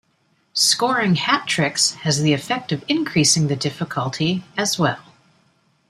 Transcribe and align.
Scoring 0.55 1.13
hat 1.13 1.45
tricks 1.45 1.91
has 2.01 2.23
the 2.23 2.33
effect 2.33 2.71
of 2.71 2.83
increasing 2.87 3.49
the 3.49 3.55
difficulty 3.55 4.43
as 4.57 4.79
well. 4.79 4.97